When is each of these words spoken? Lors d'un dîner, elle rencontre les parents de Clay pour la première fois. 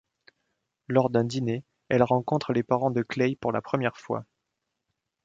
Lors 0.87 1.11
d'un 1.11 1.23
dîner, 1.23 1.63
elle 1.89 2.01
rencontre 2.01 2.53
les 2.53 2.63
parents 2.63 2.89
de 2.89 3.03
Clay 3.03 3.37
pour 3.39 3.51
la 3.51 3.61
première 3.61 3.97
fois. 3.99 4.25